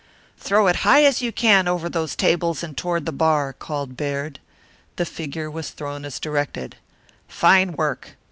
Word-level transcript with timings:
"Throw 0.39 0.65
it 0.65 0.77
high 0.77 1.03
as 1.03 1.21
you 1.21 1.31
can 1.31 1.67
over 1.67 1.87
those 1.87 2.15
tables 2.15 2.63
and 2.63 2.75
toward 2.75 3.05
the 3.05 3.11
bar," 3.11 3.53
called 3.53 3.95
Baird. 3.95 4.39
The 4.95 5.05
figure 5.05 5.51
was 5.51 5.69
thrown 5.69 6.05
as 6.05 6.19
directed. 6.19 6.75
"Fine 7.27 7.73
work! 7.73 8.17